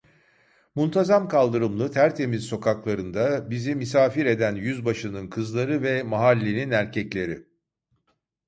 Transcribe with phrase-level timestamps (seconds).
[0.75, 7.47] Muntazam kaldırımlı tertemiz sokaklarında, bizi misafir eden yüzbaşının kızları ve mahallenin erkekleri.